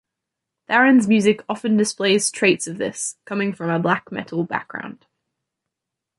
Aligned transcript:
Tharen's 0.67 1.07
music 1.07 1.43
often 1.47 1.77
displays 1.77 2.31
traits 2.31 2.65
of 2.65 2.79
this, 2.79 3.17
coming 3.23 3.53
from 3.53 3.69
a 3.69 3.77
black 3.77 4.11
metal 4.11 4.43
background. 4.43 5.05